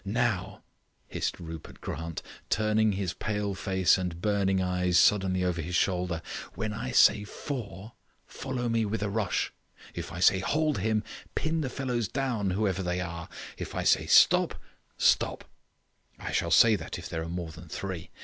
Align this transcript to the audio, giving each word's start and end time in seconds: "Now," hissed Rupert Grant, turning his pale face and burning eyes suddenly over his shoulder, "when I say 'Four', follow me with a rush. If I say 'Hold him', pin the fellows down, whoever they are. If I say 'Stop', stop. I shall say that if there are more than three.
"Now," 0.03 0.63
hissed 1.05 1.39
Rupert 1.39 1.79
Grant, 1.79 2.23
turning 2.49 2.93
his 2.93 3.13
pale 3.13 3.53
face 3.53 3.99
and 3.99 4.19
burning 4.19 4.59
eyes 4.59 4.97
suddenly 4.97 5.43
over 5.43 5.61
his 5.61 5.75
shoulder, 5.75 6.23
"when 6.55 6.73
I 6.73 6.89
say 6.89 7.23
'Four', 7.23 7.91
follow 8.25 8.67
me 8.67 8.83
with 8.83 9.03
a 9.03 9.11
rush. 9.11 9.53
If 9.93 10.11
I 10.11 10.19
say 10.19 10.39
'Hold 10.39 10.79
him', 10.79 11.03
pin 11.35 11.61
the 11.61 11.69
fellows 11.69 12.07
down, 12.07 12.49
whoever 12.49 12.81
they 12.81 12.99
are. 12.99 13.29
If 13.59 13.75
I 13.75 13.83
say 13.83 14.07
'Stop', 14.07 14.55
stop. 14.97 15.43
I 16.17 16.31
shall 16.31 16.49
say 16.49 16.75
that 16.77 16.97
if 16.97 17.07
there 17.07 17.21
are 17.21 17.29
more 17.29 17.51
than 17.51 17.69
three. 17.69 18.09